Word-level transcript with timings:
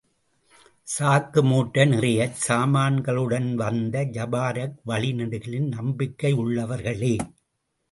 சாக்கு 0.87 1.41
மூட்டை 1.41 1.83
நிறையச் 1.85 2.39
சாமான்களுடன் 2.47 3.55
வந்த 3.55 4.03
ஜபாரக் 4.17 4.75
வழி 4.83 5.13
நெடுகிலும், 5.13 5.71
நம்பிக்கையுள்ளவர்களே! 5.77 7.15